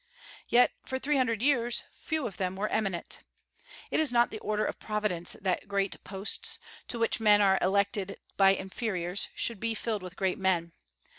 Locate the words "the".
4.31-4.39